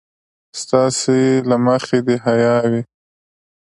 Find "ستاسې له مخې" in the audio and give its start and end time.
0.61-1.99